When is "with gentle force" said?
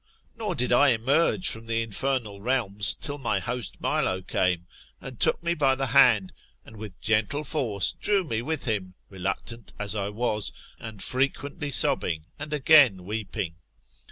6.77-7.91